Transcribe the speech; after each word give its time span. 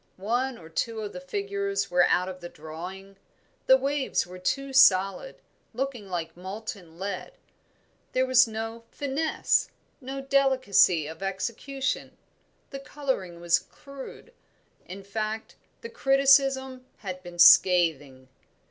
One 0.17 0.57
or 0.57 0.67
two 0.67 1.01
of 1.01 1.13
the 1.13 1.21
figures 1.21 1.91
were 1.91 2.07
out 2.07 2.27
of 2.27 2.41
drawing; 2.53 3.17
the 3.67 3.77
waves 3.77 4.25
were 4.25 4.39
too 4.39 4.73
solid, 4.73 5.35
looking 5.75 6.09
like 6.09 6.35
molten 6.35 6.97
lead. 6.97 7.33
There 8.13 8.25
was 8.25 8.47
no 8.47 8.83
finesse, 8.89 9.69
no 10.01 10.19
delicacy 10.19 11.05
of 11.05 11.21
execution, 11.21 12.17
the 12.71 12.79
colouring 12.79 13.39
was 13.41 13.59
crude; 13.59 14.33
in 14.87 15.03
fact, 15.03 15.55
the 15.81 15.89
criticism 15.89 16.83
had 17.05 17.21
been 17.21 17.37
scathing. 17.37 18.27